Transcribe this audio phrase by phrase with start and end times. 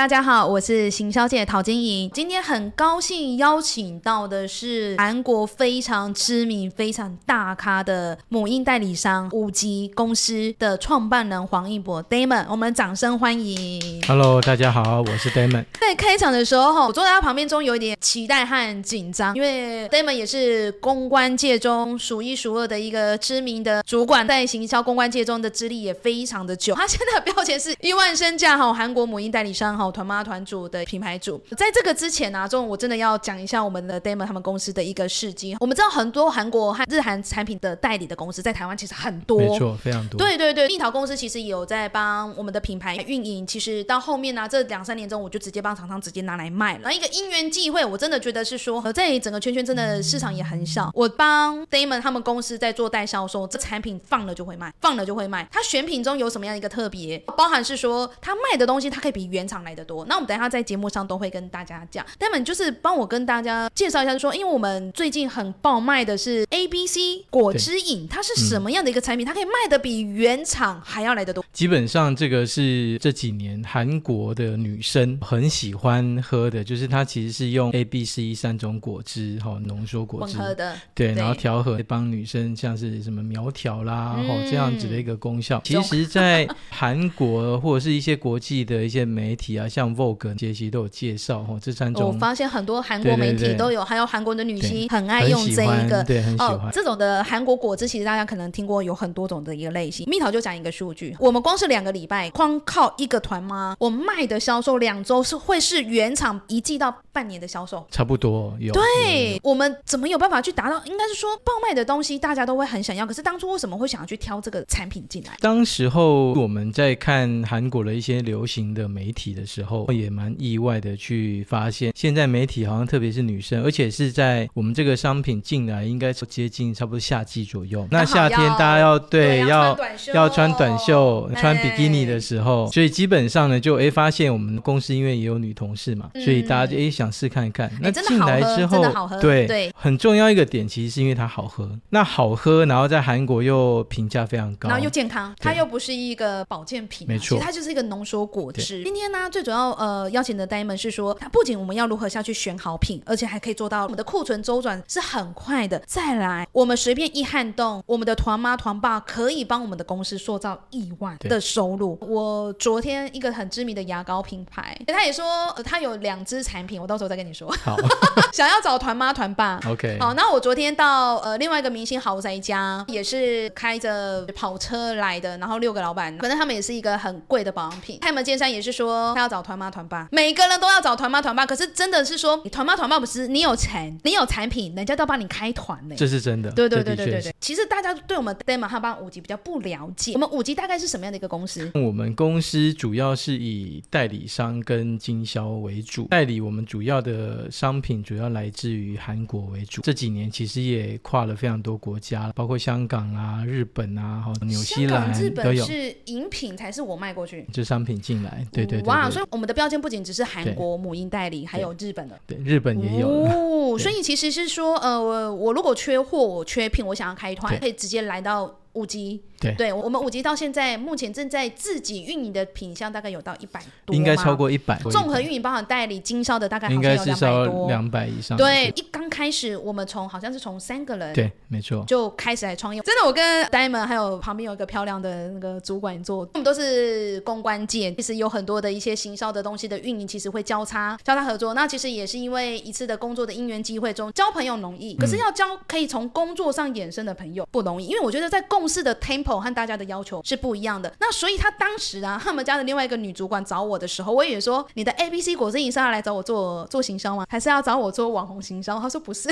[0.00, 2.10] 大家好，我是行销界陶晶莹。
[2.14, 14.02] 今天很高兴邀请到的是韩国非常知名、非常大咖的母婴代理商五级公司的创办人黄一博 Damon，我们掌声欢迎。
[14.08, 15.66] Hello，大家好，我是 Damon。
[15.78, 26.74] 在开场的时候，我坐在他旁边中有一点期待和紧张，因为 Damon 也是公关界中数一数二的一个知名的主管，在行销公关界中的资历也非常的久。
[26.74, 31.40] 他现在的标签是亿万身价哈，韩国母婴代理商哈，团妈团主的品牌主。
[31.56, 35.56] 在这个之前呢、中我真的要讲一下我们的 Damon 他们公司的一个事迹。
[35.60, 40.18] 我们知道很多韩国和日韩产品的代理的公司在台湾其实很多，没错，非常多。
[40.18, 43.46] 对对对，蜜桃公司其实也有在帮我们的品牌运营。
[43.46, 46.80] 其实到后面呢、这两三年中，我就直接帮厂商直接拿来卖了。
[46.82, 50.90] 然后一个因缘际会，我真的觉得是说，呃，在整个圈圈真的市场也很小。
[50.94, 55.48] 我帮 Damon 他们公司在做代销售，这产品放了就会卖，放了就会卖。
[55.50, 57.18] 它选品中有什么样的一个特别？
[57.36, 60.04] 包含是说它卖的东西，它可以比原厂来的多。
[60.06, 62.04] 那我们等一下在节目上都会跟大家讲。
[62.18, 69.26] Damon 就是帮我跟大家介绍一下，就说因为我们最近很爆卖的是 A B C 果汁饮，它是什么样的一个产品？
[69.26, 71.44] 它可以卖的比原厂还要来得多。
[71.52, 84.16] 基本上这个是这几年韩国的女生很喜欢喝的，就是它其实是用 A、B、C 三种果汁，哈、浓缩果汁，混合的，对，然后调和帮女生像是什么苗条啦，
[84.48, 85.60] 这样子的一个功效。
[85.64, 96.02] 其实，在韩国或者是一些国际的一些媒体啊，像 Vogue 杰西都有介绍，哈、这三种我发现很多韩国媒体都有，还有韩国的女星很爱用这一，个。
[96.04, 96.72] 对，很喜哦欢，。
[96.72, 100.06] 这种的韩国果汁，其实大家可能听过有很多种的一个类型。
[100.08, 107.86] 蜜桃就讲一个数据，我们光是两个礼拜，光靠一个团吗，我卖的销售两周是会是原厂一季到半年的销售。
[107.90, 110.76] 差不多有对我们怎么有办法去达到？
[110.84, 115.36] 应该是说爆卖的东西大家都会很想要，可是当初为什么会想要去挑这个产品进来？
[115.40, 127.86] 当时候我们在看韩国的一些流行的媒体的时候，也蛮意外的去发现，现在媒体好像特别是女生，而且是在我们这个商品进来，应该是接近差不多夏季左右。
[127.90, 129.76] 那夏天大家要对要。
[130.14, 137.70] 要穿短袖、穿比基尼的哎时候，所以基本上呢，就诶发现我们公司因为也有女同事嘛，嗯所以大家就诶想试看一看。
[137.80, 138.84] 那真的进来之后
[139.20, 141.70] 对对很重要一个点，其实是因为它好喝。
[141.90, 148.82] 那好喝，然后在韩国又评价非常高，然后又健康，它又不是一个保健品、啊，没错其实它就是一个浓缩果汁。
[148.84, 155.80] 今天呢，最主要呃邀请的 Diamond 是说，它不仅我们要如何下去选好品，而且还可以做到我们的库存周转是很快的。
[155.86, 161.98] 再来，我们随便一撼动，我们的团妈团爸可以帮我们的公司塑造亿万的收入。
[162.00, 167.50] 我昨天一个很知名的牙膏品牌，他也说、呃他有两支产品，我到时候再跟你说。
[167.62, 167.76] 好
[168.32, 177.98] 想要找团妈团爸，，OK，好，那我昨天到呃另外一个明星豪宅家，也是开着跑车来的，然后六个老板，反正他们也是一个很贵的保养品。
[178.00, 185.94] 开门见山也是说他要找团妈团爸，每个人都要找团妈团爸，可是真的是说你团妈团爸不是你有钱，你有产品，人家都要帮你开团呢。
[185.96, 186.50] 这是真的。
[186.50, 191.70] 对对对对对对，其实大家对我们 Demon 和帮五级比较不了解，我们五级大概是什么样的一个公司？
[191.74, 199.80] 我们公司主要是以代理商跟经销为主，代理我们主要的商品主要来自于韩国为主。
[199.82, 205.64] 这几年其实也跨了非常多国家，包括香港啊、日本啊、哈纽西兰、日兰都有。
[205.64, 207.46] 本是饮品才是我卖过去。
[207.52, 212.18] 就商品进来，对对对哇，对所以我们的标签不仅只是韩对国母婴代理，还有日本的。
[212.26, 213.08] 对，日本也有。
[213.08, 219.20] 哦， 所以其实是说，呃，我我如果缺货，我缺品，我想要开团，可以直接来到五级。
[219.56, 224.30] 对我们五级到现在目前正在自己运营的品相大概有到一百多，应该超。
[224.40, 227.66] 过一百，综合运营包含代理经销的大概好应像有两百该至少多。
[227.66, 228.38] 两百以上。
[228.38, 231.84] 对，一刚开始我们从好像是从三个人对，没错。
[231.86, 232.80] 就开始来创业。
[232.80, 241.52] 真的，我跟 Diamond 还有旁边有一个漂亮的那个主管做，我们都是公关界，其实有很多的一些行销的东西的运营，其实会交叉交叉合作。
[241.52, 250.90] 那其实也是因为一次的工作的因缘机会中，交朋友容易，可是要交可以从工作上衍生的朋友不容易，因为我觉得在共事的 tempo 和大家的要求是不一样的。
[250.98, 257.26] 那所以他当时啊，他们家的另外一个女主管找我的时候，我也说你的 A B C 果真营是要来找我做做行销吗？
[257.28, 258.80] 还是要找我做网红行销？
[258.80, 259.28] 他说不是。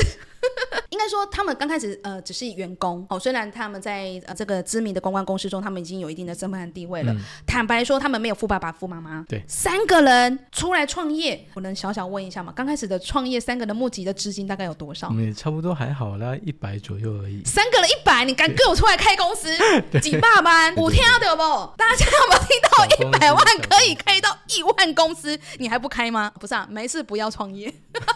[0.99, 7.15] 应该说，他们刚开始呃只是员工哦，虽然他们在呃这个知名的公关公司中，他们已经有一定的身份和地位了。
[7.47, 12.53] 坦白说，他们没有富爸爸、富妈妈，对，三个人出来创业，我能小小问一下吗？
[12.57, 15.09] 刚开始的创业，三个人募集的资金大概有多少？
[15.13, 17.45] 也差不多还好啦，一百左右而已。
[17.45, 19.57] 三个人一百，你敢给我出来开公司？
[20.03, 20.75] 几百万？
[20.75, 21.43] 五天要得不？
[21.77, 22.79] 大家有没有听到？
[22.99, 26.33] 一百万可以开到亿万公司，你还不开吗？
[26.41, 27.73] 不是啊，没事，不要创业。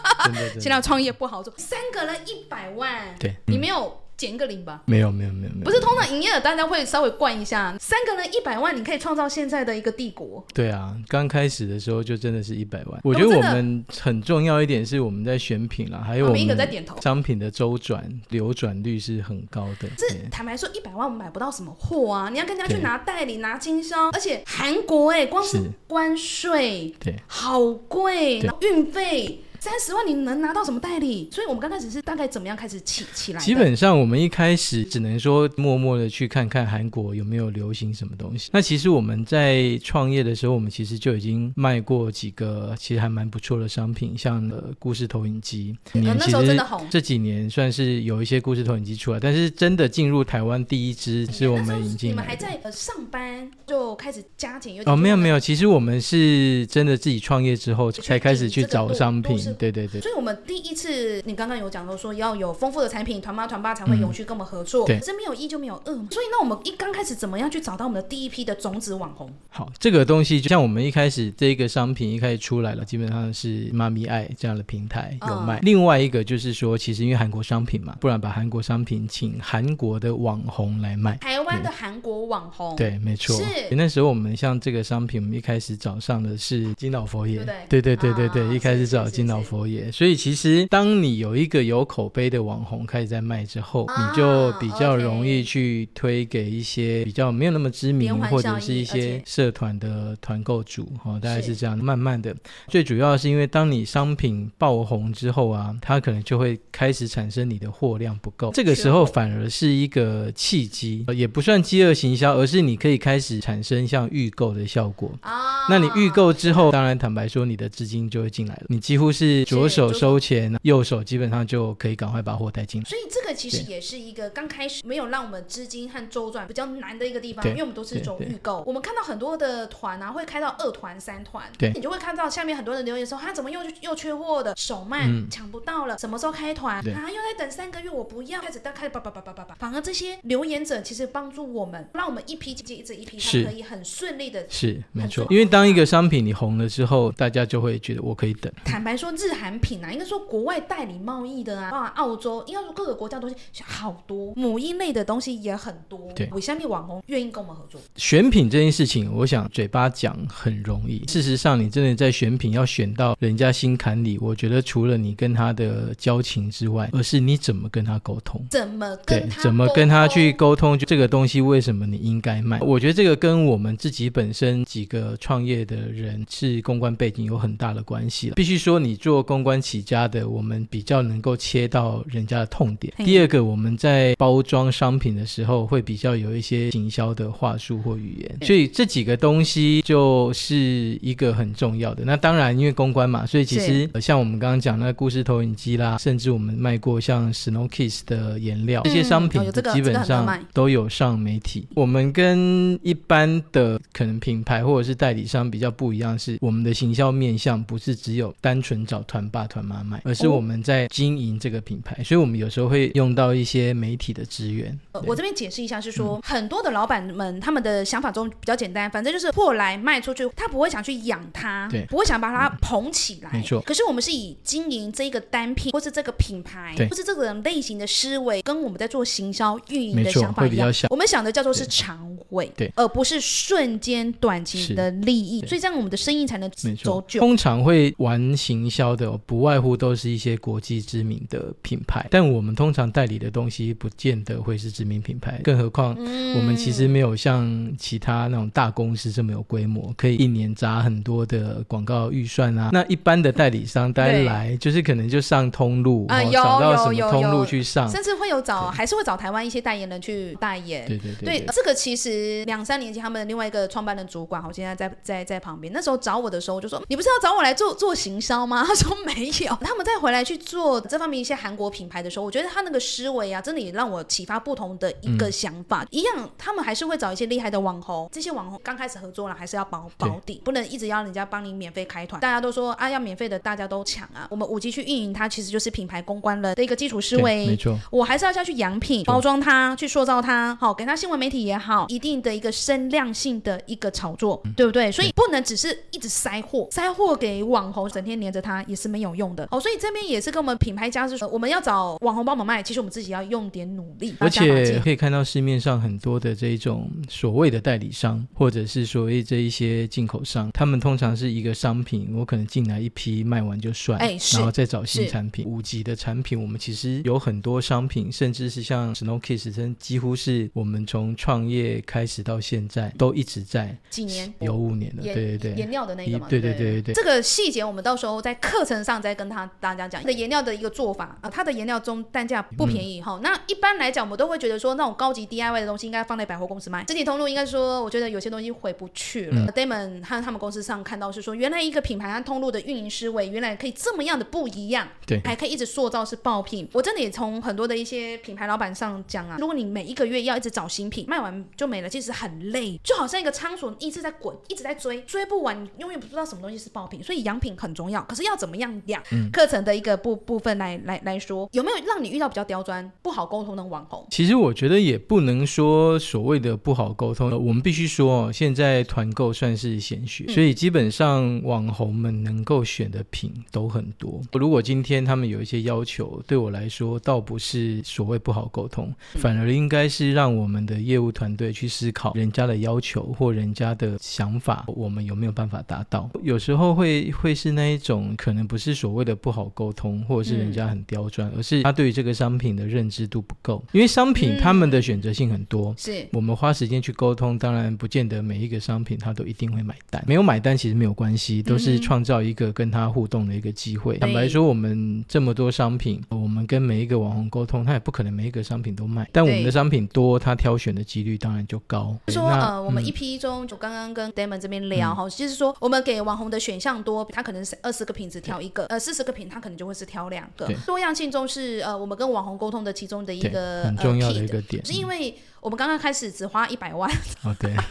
[0.59, 3.99] 现在创业不好做，三个人一百万，对，你没有。
[4.15, 10.45] 减个零吧，没有没有没有没有，不是通常营业额大家会稍微灌一下，三个人一百万，你可以创造现在的一个帝国。
[10.53, 13.01] 对啊，刚开始的时候就真的是一百万。
[13.03, 19.89] 我觉得我们很重要一点是我们在选品啦，还有我们商品的周转流转率是很高的。
[19.97, 29.41] 这坦白说，一百万我们买不到什么货啊，你要跟人家去拿代理拿经销，而且韩国哎，光是关税对，好贵，运费。
[29.63, 31.29] 三十万你能拿到什么代理？
[31.31, 33.39] 所以我们刚开始是大概怎么样开始起起来？
[33.39, 38.49] 基本上我们一开始只能说默默的去看看韩国有没有流行什么东西。
[38.51, 45.73] 那其实我们在创业的时候，我们其实就已经卖过几个其实还蛮不错的商品，像呃故事投影机。
[45.93, 46.85] 那时候真的红。
[46.89, 52.09] 这几年算是有一些故事投影机出来，但是真的进入台湾第一支是我们引进。
[52.09, 54.83] 你们还在呃上班就开始加紧？
[54.85, 59.52] 哦，没有没有，其实我们是真的自己创业之后才开始去找商品。
[59.53, 64.85] 对对对，所以我们第一次，你刚刚有讲到说要有丰富的产品，团妈团爸才会永续跟我们合作。
[64.85, 66.07] 对，这没有一就没有二嘛。
[66.11, 69.31] 所以那我们一刚开始怎么样去找到我们的第一批的种子网红？
[69.49, 75.59] 好，这个东西就像我们一开始这个商品一开始出来了，基本上是妈咪爱这样的平台有卖。
[75.61, 81.17] 另外一个就是说，其实因为韩国商品嘛，不然把韩国商品请韩国的网红来卖。
[81.17, 83.35] 台湾的韩国网红，对，没错。
[83.35, 89.91] 是那时候我们像这个商品，我们一开始找上的是金老佛爷，对对对对对，一开始找金老佛爷。
[89.91, 101.77] 所以其实，当你有一个有口碑的网红开始在卖之后，你就比较容易去推给一些比较没有那么知名或者是一些社团的团购主，哦，大概是这样。
[101.77, 102.35] 慢慢的，
[102.67, 115.11] 最主要是因为当你商品爆红之后啊，它可能就会开始产生你的货量不够，这个时候反而是一个契机，也不算饥饿行销，而是你可以开始产生像预购的效果。
[115.21, 119.83] 啊，那你预购之后，当然坦白说，你的资金就会进来了，你几乎是着手。
[119.83, 122.89] 手收钱，右手基本上就可以赶快把货带进来。
[122.89, 128.63] 所以这个其实也是一个刚开始没有让我们资金和周转比较难的一个地方，因为我们都是走预购。
[128.65, 137.09] 我们看到很多的团啊，会开到二团、三团，对，你就会看到下面很多人留言说，他怎么又又缺货的，手慢，抢不到了，什么时候开团啊？
[137.09, 139.55] 又在等三个月，我不要，开始开始叭叭叭叭叭叭。
[139.59, 145.25] 反而这些留言者其实帮助我们，让我们一批接着一批，它可以很顺利的，是没错。
[145.29, 148.51] 因为当一个商品你红了之后，大家就会觉得我可以等。
[148.63, 156.11] 坦白说，日韩品啊，应该说国外代理贸易的啊，包括澳洲，应该说各个国家东西好多，母婴类的东西也很多。
[156.15, 157.79] 对，我相信网红愿意跟我们合作？
[157.95, 172.59] 选品这件事情，我想嘴巴讲很容易，事实上你真的在选品要选到人家心坎里，我觉得除了你跟他的交情之外，而是你怎么跟他沟通，怎么对，怎么跟他去沟通，就这个东西为什么你应该卖？
[172.61, 178.35] 我觉得这个跟我们自己本身几个创业的人是公关背景有很大的关系了。
[178.35, 180.23] 必须说，你做公关起家的。
[180.27, 182.93] 我们比较能够切到人家的痛点。
[182.97, 188.47] 第二个，我们在包装商品的时候，会比较有一些行销的话术或语言。
[188.47, 192.03] 所以这几个东西就是一个很重要的。
[192.05, 199.41] 那当然，因为公关嘛，所以其实像我们刚刚讲那故事投影机啦，甚至我们卖过像 Snow Kiss 的颜料这些商品，
[199.73, 201.67] 基本上都有上媒体。
[201.75, 210.27] 我们跟一般的可能品牌或者是代理商比较不一样，是我们的行销面向不是只有单纯找团爸团妈卖，而是。
[210.33, 214.79] 我们在经营这个品牌，所以我们有时候会用到一些媒体的资源。
[215.05, 223.29] 我这边解释一下，是说很多的老板们他们的想法中比较简单，反正就是货来卖出去，他不会想去养它，对，不会想把它捧起来。
[223.31, 223.61] 没错。
[223.61, 230.71] 可是我们是以经营这个单品，或是这个品牌，或是这个类型的思维，跟我们在做行销运营的想法一样。
[230.89, 235.45] 我们想的叫做是长尾，对，而不是瞬间短期的利益。
[235.45, 236.49] 所以这样我们的生意才能
[236.81, 237.19] 走久。
[237.19, 238.82] 通常会玩行销。
[238.83, 245.95] 销的，不外乎都是一些国际知名的品牌，但我们通常代理的东西不见得会是知名品牌，更何况
[246.35, 252.71] 我们其实没有像其他那种大公司这么有规模，可以一年砸很多的广告预算啊。
[252.73, 260.85] 那一般的代理商大家来就是可能就上通路啊，找到什么通路去上，甚至会有找还是会找台湾一些代言人去代言。
[260.85, 268.65] 对对对，对这个其实两三年前他们另外一个创办人主管，我现在在在在旁边，那时候找我的时候我就说，你不是要找我来做做行销吗？
[268.73, 269.55] 他说没有。
[269.61, 275.85] 他们再回来去做这方面一些韩国品牌的时候，我觉得他那个思维啊，真的也让我启发不同的一个想法。
[275.91, 282.19] 一样，他们还是会找一些厉害的网红，这些网红刚开始合作了，还是要保保底，不能一直要人家帮你免费开团。
[282.19, 284.27] 大家都说啊，要免费的大家都抢啊。
[284.31, 287.47] 我们五 G 去运营它，其实就是品牌公关了的一个基础思维。
[287.47, 294.91] 没错，我还是要下去养品，包装它，去塑造它，好给它新闻媒体也好，一定的一个声量性的一个炒作，对不对？
[294.91, 299.47] 所以不能只是一直塞货，塞货给网红，整天黏着它也是没有用的。
[299.51, 304.15] 哦，所以这边也是跟我们品牌家是说，我们要找网红帮我们卖，其实我们自己要用点努力。
[304.19, 315.45] 而且可以看到市面上很多的这种所谓的代理商，或者是所谓这一些进口商，他们通常是一个商品，我可能进来一批卖完就算，哎，然后再找新产品。
[315.45, 330.03] 五级的产品，我们其实有很多商品，甚至是像 Snow Kiss，真几乎是我们从创业开始到现在都一直在几年有五年了，对对对，颜料的那个嘛，对对对对对，这个细节我们到时候在课程上再跟他大家讲。
[330.03, 333.19] 的颜料的一个做法啊，它的颜料中单价不便宜哈。
[333.23, 336.85] 那一般来讲，我们都会觉得说，那种高级 DIY 的东西应该放在百货公司卖。
[336.87, 339.51] 实体通路应该说，我觉得有些东西回不去了。
[339.53, 346.69] Damon 和他们公司上看到是说，原来一个品牌和通路的运营思维，原来可以这么样的不一样，对，还可以一直塑造是爆品。
[346.73, 357.01] 我真的也从很多的一些品牌老板上讲啊，如果你每一个月要一直找新品，卖完就没了，其实很累，就好像一个仓鼠一直在滚，一直在追，追不完，永远不知道什么东西是爆品。
[357.01, 359.01] 所以养品很重要，可是要怎么样养？
[359.31, 364.05] 课程的一个部部分来来来说，有没有让你遇到比较刁钻、不好沟通的网红？
[364.11, 374.19] 其实我觉得也不能说所谓的不好沟通，我们必须说，现在团购算是显学，所以基本上网红们能够选的品都很多。
[374.33, 386.09] 如果今天他们有一些要求，对我来说倒不是所谓不好沟通，反而应该是让我们的业务团队去思考人家的要求或人家的想法，我们有没有办法达到？
[386.21, 393.63] 有时候会会是那一种，可能不是所谓的不好沟通，或者是人家很刁钻，而是他对于这个商品的认知度不够。
[393.71, 400.03] 因为商品他们的选择性很多，是我们花时间去沟通，当然不见得每一个商品他都一定会买单。
[400.07, 403.97] 没有买单其实没有关系，都是创造一个跟他互动的一个机会。
[403.97, 409.07] 坦白说，我们这么多商品，我们跟每一个网红沟通，他也不可能每一个商品都卖。
[409.11, 411.95] 但我们的商品多，他挑选的几率当然就高。
[412.07, 420.49] 说呃，我们一批中就刚刚跟 Damon 这边聊哈，就是说我们给网红的选项多，他可能是二十个品质挑一个，呃，四十个品他可能就会是挑两个。
[420.65, 425.13] 多样性中是呃，我们跟网红沟通的其中的一个很重要的一个点，是因为
[425.43, 426.89] 我们刚刚开始只花一百万。
[427.23, 427.53] 哦，对。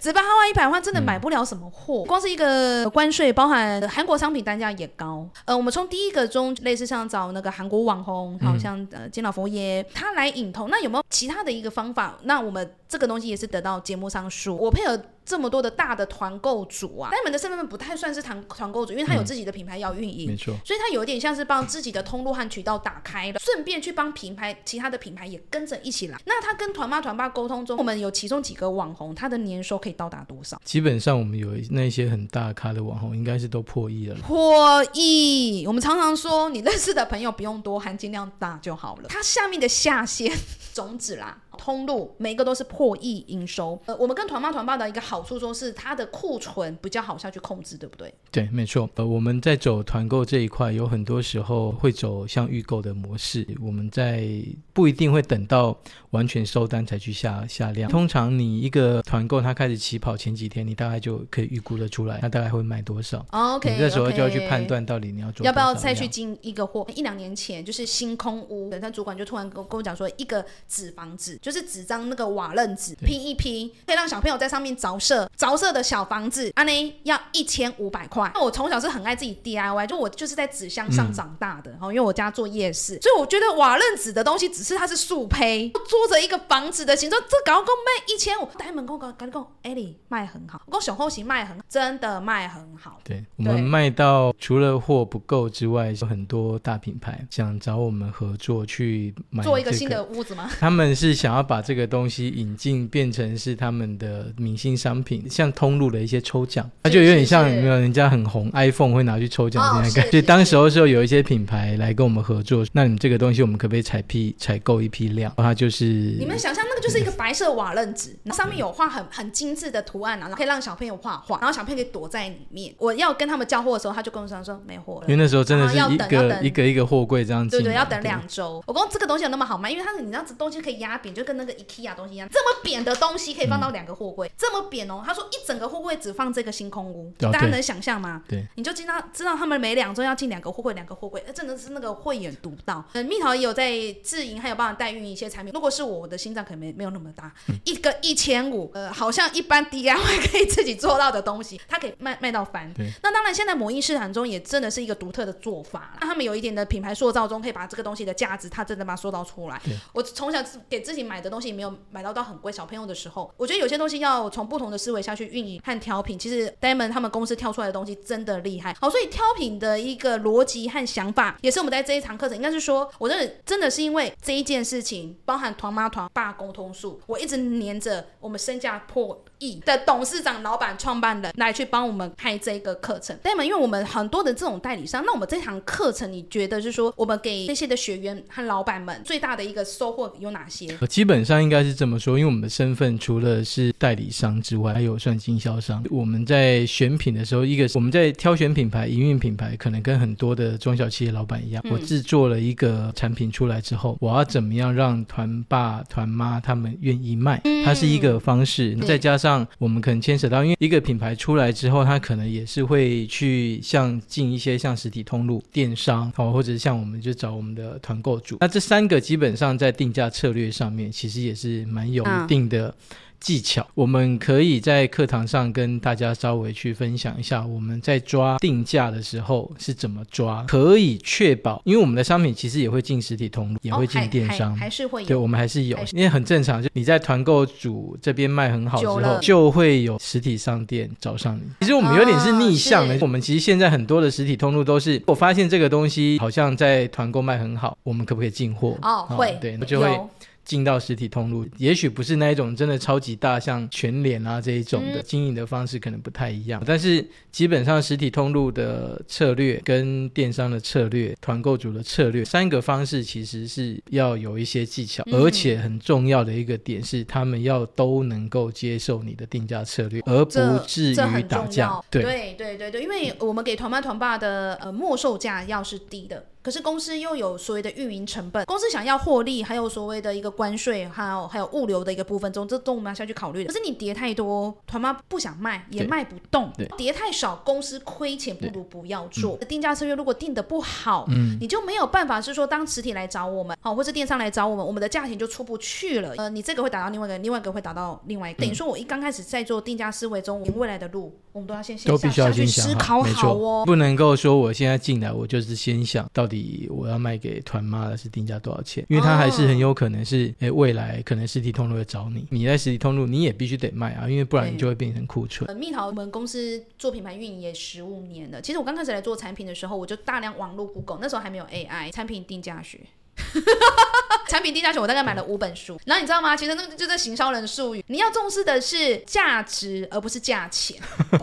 [0.00, 2.04] 只花花一百万，真的买不了什么货。
[2.04, 5.28] 光是一个关税，包含韩国商品单价也高。
[5.44, 10.68] 呃，我们从第一个中，类似像找那个韩国网红，好像呃金老佛爷，他来引头。
[10.68, 12.18] 那有没有其他的一个方法？
[12.22, 15.00] 那我们这个东西也是得到节目上说，我配合。
[15.22, 26.18] 这么多的大的团购主啊，但他们的身份不太算是团团购主，因为他有自己的品牌要运营，没错，所以他有点像是帮自己的通路和渠道打开了，顺便去帮品牌其他的品牌也跟着一起来。
[26.24, 30.60] 那他跟团妈团爸沟通中，我们有其中几个网红，他的年收可以到达多少？
[30.64, 34.16] 基本上我们有那些很大咖的网红，应该是都破亿了。
[34.16, 39.04] 破亿，我们常常说，你认识的朋友不用多，含金量大就好了。
[39.08, 40.36] 它下面的下限
[40.74, 41.38] 种子啦。
[41.60, 48.12] 通路每一个都是破亿营收，呃，我们跟团妈团爸的一个好处说是它的库存比较好下去控制，对不对？
[48.30, 48.88] 对，没错。
[48.94, 54.26] 呃，我们在走团购这一块，有很多时候会走像预购的模式，我们在
[54.72, 55.78] 不一定会等到
[56.12, 57.90] 完全收单才去下下量。
[57.90, 63.22] 通常你一个团购它开始起跑前几天，你大概就可以预估的出来，它大概会卖多少。
[63.32, 66.86] OK，你这时候就要去判断到底你要做要不要再去进一个货。
[66.96, 71.49] 一两年前就是星空屋，他主管就突然跟跟我讲说，一个纸房子就。
[71.50, 78.30] 就是纸张那个瓦楞纸拼一拼，可以让小朋友在上面着色，着色的小房子，安呢要一千五百块。
[78.32, 93.00] 那我从小是很爱自己 DIY，就我就是在纸箱上长大的，哦，因为我家做夜市，所以我觉得瓦楞纸的东西只是它是素胚，做着一个房子的形状，这搞个卖一千五，大门口搞赶紧讲，艾莉卖很好，我小后型卖很好真的卖很好。
[93.02, 100.48] 对我们卖到除了货不够之外，有很多大品牌想找我们合作去买做一个新的屋子吗？
[100.60, 101.39] 他们是想要。
[101.40, 110.20] 要把这个东西引进，变成是他们的明星商品，像通路的一些抽奖，它就有点像有没有人家很红 iPhone 会拿去抽奖哦这样的感觉。
[110.22, 115.32] 当时候时候有一些品牌来跟我们合作，那你们这个东西我们可不可以采批采购一批量？
[115.36, 122.74] 然后它就是你们想象那个就是一个白色瓦楞纸，上面有画很 很精致的图案啊，然后可以让小朋友画画，然后小朋友可以躲在里面。
[122.78, 125.20] 我要跟他们交货的时候，他就跟我说说没货了因为。
[125.20, 128.62] 那时候真的是一个一个一个货柜这样子，对对，要等两周。
[128.66, 135.00] 我说这个东西有那么好卖，因为它是你知道这东西可以压扁，就跟那个 IKEA 东西一样，这么扁的东西可以放到两个货柜，这么扁哦。
[135.06, 138.20] 他说一整个货柜只放这个星空屋，大家能想象吗？
[138.28, 142.84] 对，你就知道知道他们每两周要进两个货柜，两个货柜，呃真的是那个慧眼独到。
[142.94, 143.70] 嗯，蜜桃也有在
[144.02, 145.54] 自营，还有帮忙代运一些产品。
[145.54, 152.72] 如果是我，我的心脏可能没没有那么大，嗯一个一千五，呃，好像一般 DIY 可以自己做到的东西，它可以卖卖到翻。
[152.74, 155.98] 对那当然，现在母婴市场中也真的是一个独特的做法啦。
[156.00, 159.76] 那他们有一点的品牌塑造中，可以把这个东西的价值，它真的把它塑造出来对。
[159.92, 166.18] 我从小给自己买的东西没有买到到很贵，小朋友的时候，我觉得有些东西要从不同的思维下去运营和挑品。
[166.18, 168.76] 其实 Diamond 他们公司跳出来的东西真的厉害。
[168.80, 183.16] 好，所以挑品的一个逻辑和想法，也是我们在这一堂课程，应该是说，我真的真的是因为这一件事情，包含团妈团爸沟通术，我一直黏着我们身价破亿的董事长、老板、创办人来去帮我们开这个课程。
[183.22, 190.66] Demon，因为我们很多的这种代理商，那我们这堂课程，你觉得是说我们给这些的学员和老板们最大的一个收获有哪些？
[191.00, 195.82] 呃基本上应该是这么说，因为我们的身份除了是代理商之外，还有算经销商。
[195.88, 208.74] 我们在选品的时候，一个我们在挑选品牌、营运品牌，可能跟很多的中小企业老板一样，嗯我制作了一个产品出来之后，我要怎么样让团爸、团妈他们愿意卖，它是一个方式。
[208.76, 218.36] 再加上我们可能牵扯到，因为一个品牌出来之后，它可能也是会去像进一些像实体通路、电商哦，或者是像我们就找我们的团购主。
[218.40, 222.24] 那这三个基本上在定价策略上面，其实也是蛮有嗯。
[222.24, 222.74] 一定的。
[223.20, 235.94] 技巧，我们可以在课堂上跟大家稍微去分享一下，我们在抓定价的时候是怎么抓，可以确保，因为我们的商品其实也会进实体通路，也会进电商，还还是会对，我们还是有，是。
[235.94, 241.42] 因为很正常，就你在团购组这边卖很好之后，就会有实体商店找上你。
[241.60, 248.78] 其实我们有点是逆向的，哦我们其实现在很多的实体通路都是，我发现这个东西好像在团购卖很好，我们可不可以进货？
[248.80, 250.10] 哦，会对，就会有
[250.50, 255.04] 进到实体通路，也许不是那一种真的超级大，像全联啊这一种的、嗯。
[255.06, 265.14] 经营的方式可能不太一样，但是基本上实体通路的策略跟电商的策略、团购组的策略三个方式其实是要有一些技巧，嗯。
[265.20, 271.80] 而且很重要的一个点是，他们要都能够接受你的定价策略，而不至于打架。
[271.88, 272.02] 对。
[272.02, 283.52] 对对对对，因为我们给团妈团爸的呃末售价要是低的，可是公司又有所谓的运营成本，公司想要获利，还有所谓的一个关税，还有还有物流的一个部分中，这都我们要下去考虑的。
[283.52, 289.36] 可是你叠太多，团妈不想卖，也卖不动对；叠太少，公司亏钱，不如不要做。
[289.48, 296.14] 定价策略如果定的不好，嗯，你就没有办法是说，当实体来找我们，好，或是电商来找我们，我们的价钱就出不去了。
[296.16, 298.40] 呃，你这个会打到另外一个，另外一个会打到另外一个。
[298.40, 303.64] 等于说，我一刚开始在做定价思维中，我未来的路，我们都要先先都必须要下去思考好哦。
[303.66, 315.48] 不能够说我现在进来，我就是先想到底我要卖给团妈的是定价多少钱，因为它还是很有可能是，诶未来可能实体通路会找你，你在实体通路你也必须得卖啊，因为不然你就会变成库存。
[315.48, 318.40] 呃，蜜桃我们公司做品牌运营也十五年了。
[318.40, 322.78] 其实我刚开始来做产品的时候，我就大量网络 Google，那时候还没有 AI 产品定价学。
[324.28, 325.78] 产品定价学，我大概买了五本书。
[325.84, 326.36] 然后你知道吗？
[326.36, 330.80] 其实那个就是行销人的术语，你要重视的是价值，而不是价钱。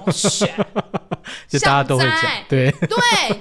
[1.47, 2.99] 就大家都会讲， 对， 对，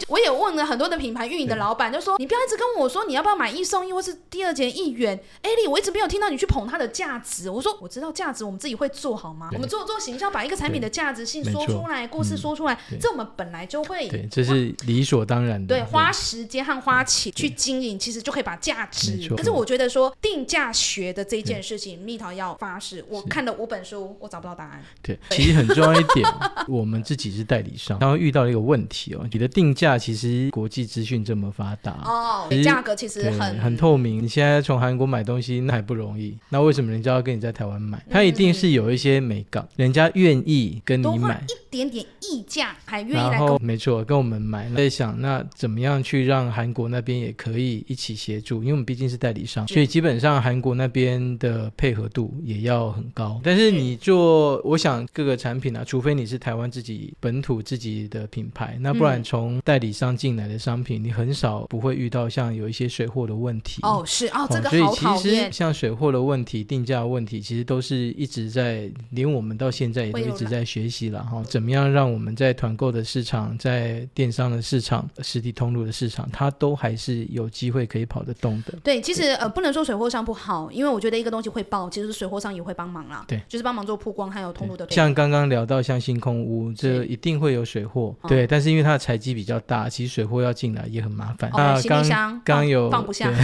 [0.08, 5.18] 我也问了很多的品牌运营的老板，就说你不要一直跟我说你要不要买一送一，或是第二件一元。
[5.42, 7.50] 艾莉，我一直没有听到你去捧它的价值。
[7.50, 9.50] 我说我知道价值，我们自己会做好吗？
[9.52, 12.36] 我们做做行销，把一个产品的价值性说出来，故事嗯。
[12.36, 15.74] 说出来，这我们本来就会对，这是理所当然的。
[15.74, 24.84] 对，花时间和花钱去经营，其实就可以把价值可是我觉得说定价学的这件事情，蜜桃要发誓，我看了五本书，我找不到答案。
[25.02, 26.28] 对，其实很重要一点，
[26.68, 31.92] 我们自己是代理商，然后遇到了一个问题哦，你的定价其实国际资讯这么发达。
[32.04, 34.22] 哦价格其实，很很透明。
[34.22, 38.04] 你现在从韩国买东西那还不容易，那为什么人家要跟你在台湾买？
[38.10, 41.44] 他一定是有一些美感，人家愿意跟你买。
[41.46, 53.40] 一点点溢价，还愿意来后没错，跟我们买，在想那怎么样去让韩国那边也可以一起协助，因为我们毕竟是代理商，所以基本上韩国那边的配合度也要很高。
[53.44, 58.78] 但是你做，我想各个产品啊，除非你是台湾自己本土自己的品牌。
[58.80, 63.80] 那不然嗯从代理商进来的商品，你很少不会遇到像有一些水货的问题。
[63.82, 65.50] 哦，是哦，这个所以好讨其实。
[65.50, 71.42] 像水货的问题、定价问题，其实都是一直在，连我们到现在也都一直在学习了哈。
[71.42, 78.74] 怎么样让我们在团购的市场、在电商的市场、实体通路的市场，它都还是有机会可以跑得动的。
[78.84, 83.24] 对，其实呃，不能说水货商不好，因为我觉得一个东西会爆，其实水货商也会帮忙啦。
[83.26, 91.50] 对，就是帮忙做曝光，还有通路的像刚刚聊到像星空屋，这一定会有水货，哦对，但是因为它的采集比较大，其实水货要进来也很麻烦。
[91.50, 93.36] 哦那行李刚箱刚有放不下对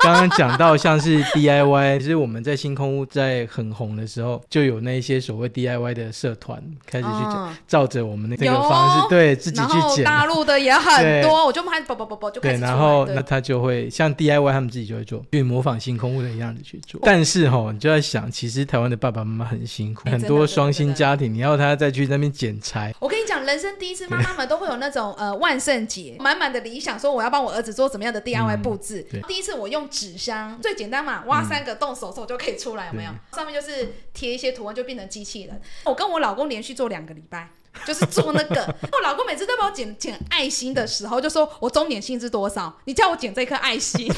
[0.00, 9.80] 刚刚讲到像是 DIY，其实我们在星空屋在很红的时候，就有那一些所谓 DIY 的社团开始去照着我们的这有个方式，对自己去剪。
[9.80, 17.00] 后大陆的也很多，我就拍啵啵啵啵就开对，然后那他就会像 DIY，他们自己就会做，去模仿星空屋的样子去做。
[17.04, 29.02] 但是哈，你就在想，其实台湾的爸爸妈妈很辛苦，很多双薪家庭，你要他再去那边剪裁，我跟你讲，人生第一次，妈妈们都会有那种呃万圣节满满的理想，说我要帮我儿子做怎么样的 DIY 布置。
[29.10, 33.10] 对第一次我用纸箱，最简单嘛，挖三个洞，手手就可以出来，有没有？
[33.34, 35.58] 上面就是贴一些图案，就变成机器人。
[35.84, 37.48] 我跟我老公连续做两个礼拜。
[37.86, 42.74] 就是做那个， 我老公每次都帮我剪剪爱心的时候，就说我终点薪是多少？
[42.86, 44.10] 你叫我剪这颗爱心，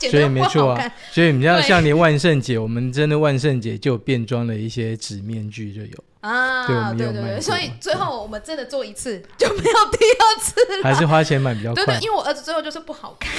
[0.00, 0.92] 剪所以没错啊。
[1.12, 10.82] 所以你要对像连万圣节，我们真的万圣节就有变装了一些纸面具就有，啊，对对对，卖所以最后我们真的做一次 就没有第二次了。
[10.82, 12.00] 还是花钱买比较快对对，。
[12.00, 13.30] 因为我儿子最后就是不好看，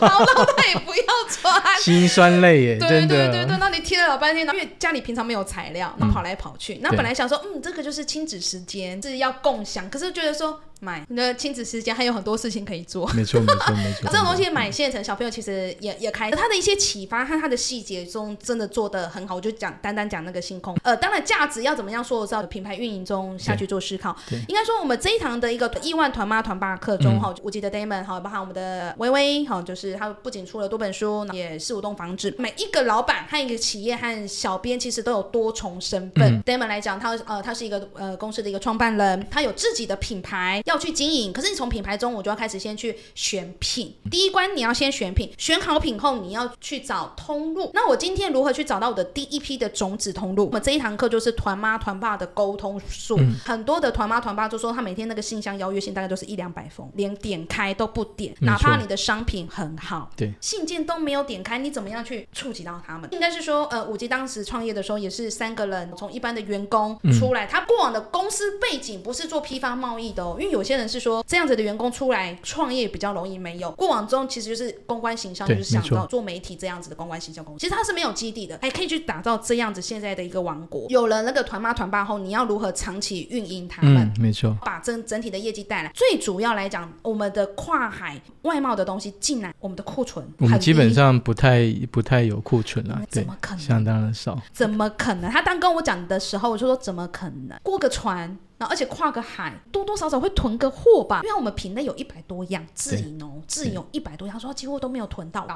[0.00, 1.62] 然后让他也不要穿。
[1.80, 3.06] 心酸泪耶，对。
[3.06, 13.08] 对对对，那你贴了老半天，因为家里平常没有材料，那嗯跑来跑去，那本来想说，嗯，这个就是亲子时间是要共享，可是觉得说买你的亲子时间还有很多事情可以做。
[13.14, 14.08] 没错没错没错。
[14.12, 19.34] 这种东西买现成，小朋友其实也也开，他的一些启发和他的细节中真的做的很好。
[19.36, 24.38] 我就讲单单讲那个星空，呃，当然价值要怎么样说，我知道品牌运营中下去做思考对。
[24.48, 32.34] 应该说我们这一堂的一个亿万团妈团爸课嗯中哈，我记得 Damon 哈，包含我们的微微哈，就是他不仅出了多本书，也四五栋房子。
[32.38, 36.42] 每一个老板和一个企业和小编其实都有多重身份。
[36.42, 43.94] Damon 来讲，他呃他是一个呃公司的一个创办人，他有自己的品牌要去经营，可是你从品牌中我就要开始先去选品。
[44.10, 47.70] 第一关你要先选品，选好品后你要去找通路。
[47.74, 50.46] 那我今天如何去找到我的第一批的种子通路？
[50.46, 53.18] 我们这一堂课就是团妈团爸的沟通术。
[53.44, 63.08] 很多的团妈团爸就说他每天那个信箱邀约信大概都是一两百封，连点开都不点，哪怕你的商品很好，对，信件都没有点开，你怎么样去触及到他们？
[63.12, 80.86] 应该是说，呃，五级当时创业的时候也是三个人从一般的员工出来，他过往的公司背景不是做批发贸易的哦，因为有些人是说这样子的员工出来创业比较容易没有，过往中其实就是公关形象，就是想到做媒体这样子的公关形象公司，其实它是没有基地的，还可以去打造这样子现在的一个王国。
[80.88, 84.10] 有了那个团妈团爸后，你要如何长期运营他们？
[84.16, 84.56] 嗯，没错。
[84.62, 85.92] 把整整体的业绩带来。
[85.94, 94.40] 最主要来讲，我们的跨海外贸的东西进来，我们的库存我们基本上不太不太有库存啦，对怎么，可能相当的少。
[94.52, 95.30] 怎么可能？
[95.30, 97.58] 他当跟我讲的时候，我就说怎么可能？
[97.62, 101.20] 过个船，然后而且跨个海，多多少少会囤个货吧？
[101.24, 105.46] 因为我们品类有一百多样，自营哦，自营有一百多样，他说他几乎都没有囤到。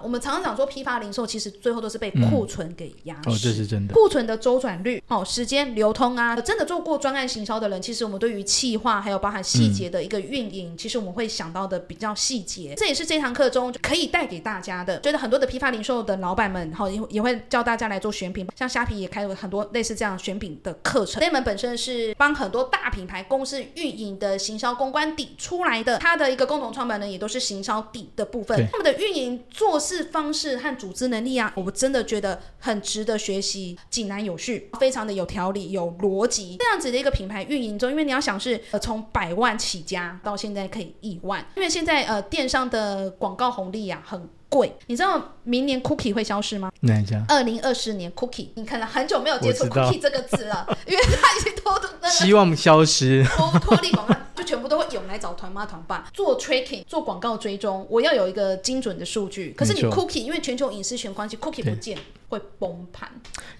[0.00, 3.94] 我们常常讲说批发零售，其实最后都是被库存给压哦，这是真的。
[3.94, 12.74] 库存的周转率、哦，时间流通啊，真的做过专案行销的人，其实我们对于企划还有包含细节的一个运营，其实我们会想到的比较细节。
[12.76, 14.98] 这也是这堂课中可以带给大家的。
[15.00, 21.22] 觉得很多的批发零售的老板们，哈、也也会教大家来做选品，像虾皮也开了很多类似这样选品的课程。
[21.22, 28.66] 那门本身是帮很多大品牌公司运营的行销公关底出来的，它的一个共同创办人也都是行销底的部分。
[28.72, 36.56] 他们的运营做事方式和组织能力啊，我真的觉得很值得学习，井然有序，非常的有条理、有逻辑。
[36.58, 46.70] 这样子的一个品牌运营中，因为你要想是呃从百万起家到现在可以亿万，因为现在呃电商的广告红利啊很贵，你知道明年 Cookie 会消失吗？
[46.80, 47.24] 哪一家？
[47.26, 53.24] 二零二四年 Cookie，你可能很久没有接触 Cookie 这个字了， 因为它已经偷偷那个希望消失。
[53.24, 57.86] 脱脱离广告，就全部都会涌来找团妈团爸做 tracking，做广告追踪。
[57.88, 61.96] 我要有一个精准的数据，可是你 cookie 因为全球隐私权关系，cookie 不见
[62.28, 63.08] 会崩盘。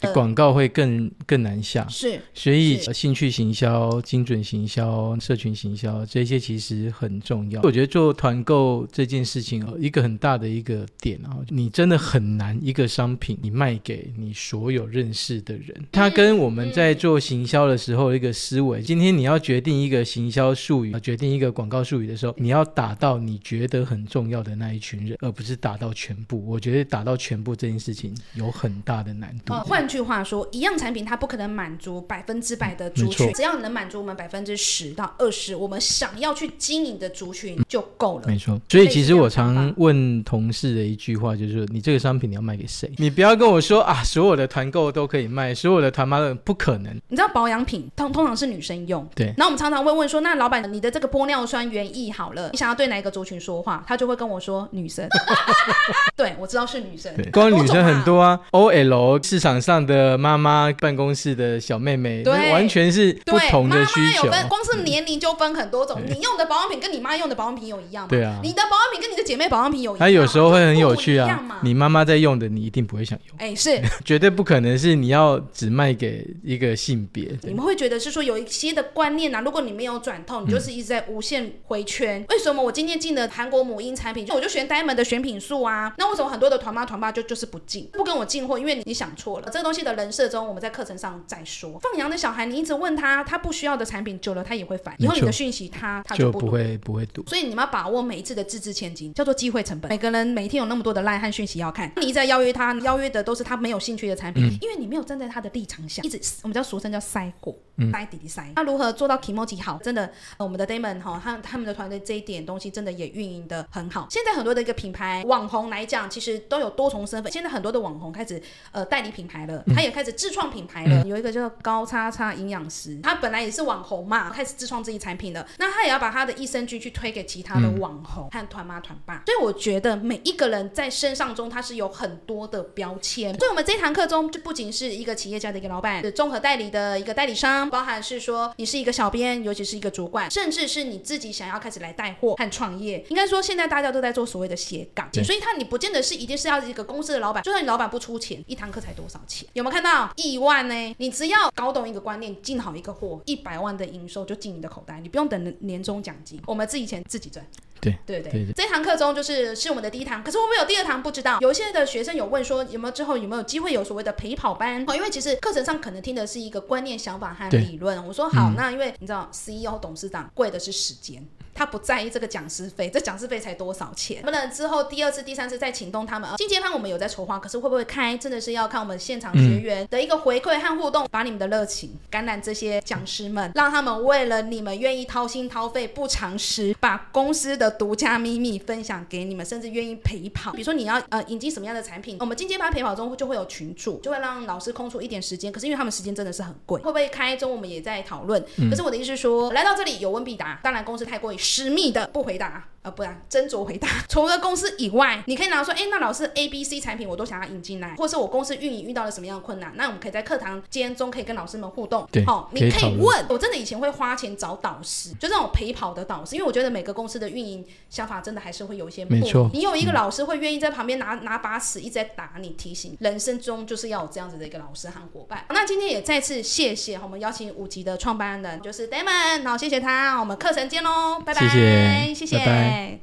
[0.00, 7.62] 呃广告会更更难下，是所以兴趣行销、精准行销、社群行销这些其实很重要。
[7.62, 15.84] 我觉得做团购这件事情哦，一个很大的一个点啊，你真的很难一个商品你卖给你所有认识的人。
[15.90, 26.44] 它跟我们在做行销的时候一个思维，今天你要决定一个行销术语，决定一个广告术语的时候，你要打到你觉得很重要的那一群人，而不是打到全部。
[26.46, 29.52] 我觉得打到全部这件事情有很大的难度。
[29.54, 38.26] 呃，换句话说，一样产品它不可能满足百分之百的族群，只要你能满足我们百分之十到二十，我们想要去经营的族群就够了。
[38.26, 42.90] 没错，所以其实我常问同事的一句话就是说：你这个商品你要卖给谁？
[42.98, 46.94] 你不要跟我说啊，所有的团购都可以卖，所有的团妈的不可能。
[47.08, 53.82] 你知道保养品通通常是女生用，对然后我们常常会问说，那老板你的这个玻尿酸原液好了，你想要对哪一个族群说话？
[53.88, 55.08] 他就会跟我说女生。
[56.16, 64.42] 对，我知道是女生对，，光女生很多多啊，OL 市场上的妈妈、办公室的小妹妹，对完全是不同的需求妈妈有。
[64.42, 65.98] 分，光是年龄就分很多种。
[66.06, 68.08] 你用的保养品跟你妈用的保养品有一样吗？
[68.10, 77.38] 对啊你的保养品跟你的姐妹保养品有一样有时候会很有趣啊你妈妈在用的，你一定不会想用，哎，是 绝对不可能是你要只卖给一个性别。
[77.42, 82.24] 你们会觉得是说有一些的观念啊，如果你没有转透，你就是一直在无限回圈。
[82.30, 85.94] 为什么我今天进的韩国母婴产品，就我就选 Diamond 的选品数啊？
[85.98, 88.58] 那为什么很多的团妈团爸就就是不进，不跟我进货？
[88.58, 91.78] 因为你你想错了，这个东西的人设中，我们在课程上再说。
[91.80, 94.94] 放羊的小孩，你一直问他，他不需要的产品，久了他也会烦。
[94.98, 96.22] 以后你的讯息他他不。
[96.22, 97.24] 就不会不会读。
[97.26, 99.88] 所以你们要把握每一次的字字千金，叫做机会成本。
[99.88, 107.54] 每个人每天有那么多的赖汉讯息要看，你一直在邀约他，邀约的都是他没有兴趣的产品，因为你没有站在他的立场想，一直我们叫俗称叫塞货，
[107.90, 108.52] 塞底底塞。
[108.54, 109.78] 那如何做到 k i m o j i 好？
[109.78, 110.04] 真的，
[110.36, 114.06] 呃我们的 Damon 哈，他他们的团队这一点东西真的也运营的很好。
[114.10, 117.32] 现在很多的一个品牌网红来讲，其实都有多重身份。
[117.32, 118.40] 现在很多的网红开始
[118.72, 121.04] 呃代理品牌了，他也开始自创品牌了。
[121.06, 125.46] 有一个叫高叉叉营养师，他本来也是网红嘛，开始自创自己产品了。
[125.58, 129.22] 那他也要把他的益生菌去推给其他的网红和团妈团爸。
[129.26, 133.36] 所以我觉得每一个人在身上中，他是有很多的标签。
[133.38, 143.04] 所以我们这堂课中，就不仅是一个企业家的一个老板，是综合代理的一个代理商，包含是说你是一个小编，尤其是一个主管，甚至是你自己想要开始来带货和创业。
[143.08, 149.48] 应该说现在大家都在做所谓的斜杠，所以他你不见得是一定是要一个公司的老板，就算你老板不出钱，一堂课才多少钱？
[149.52, 150.94] 有没有看到亿万呢？
[150.98, 157.44] 你只要搞懂一个观念，进好一个货，一百万的营收就进你的口袋，你不用等年终奖金，我们自己钱自己赚。
[157.82, 161.38] 对对对对对这堂课中就是是我们的第一堂，可是会不会有第二堂不知道。
[161.40, 164.84] 有一些的学生有问说有没有之后有没有机会有所谓的陪跑班？
[164.86, 168.06] 哦，因为其实课程上可能听的是一个观念、想法和理论。
[168.06, 171.26] 我说好，那因为你知道 CEO 董事长贵的是时间。
[171.54, 174.22] 他不在意这个讲师费，这讲师费才多少钱？
[174.22, 176.30] 能不能之后第二次、第三次再请动他们？
[176.30, 190.52] 呃进阶班我们有在筹划，可是会不会开，真的是要看我们现场学员的一个回馈和互动，把你们的热情感染这些讲师们，让他们为了你们愿意掏心掏肺、不偿失，把公司的独家秘密分享给你们，甚至愿意陪跑。
[190.52, 195.52] 比如说你要呃引进什么样的产品，我们进阶班陪跑中就会有群主，就会让老师空出一点时间。
[195.52, 198.42] 可是因为他们时间真的是很贵，会不会开中我们也在讨论。
[198.70, 202.64] 可是我的意思是说，来到这里有问必答，当然公司太过于私密的不回答。
[202.82, 203.88] 呃，不然斟酌回答。
[204.08, 212.08] 除了公司以外，你可以拿说，哎，那老师 A、B、C 产品我都想要引进来，或者是我公司运营遇到了什么样的困难，那我们可以在课堂间中可以跟老师们互动。
[212.10, 213.26] 对好、你可以问。
[213.28, 225.44] 我真的以前会花钱找导师，就这种陪跑的导师，因为我觉得每个公司的运营想法真的还是会有一些不没错你有一个老师会愿意在旁边拿拿把尺一直在打你提醒，人生中就是要有这样子的一个老师和伙伴。
[225.50, 233.02] 那今天也再次谢谢我们邀请五级的创办人就是 Damon，好谢谢他，我们课程见喽，拜拜，谢谢谢谢拜拜 Okay.